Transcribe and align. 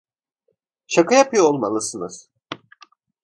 Şaka 0.87 1.15
yapıyor 1.15 1.43
olmalısınız! 1.45 2.29